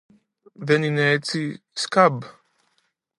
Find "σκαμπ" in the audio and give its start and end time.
1.71-2.21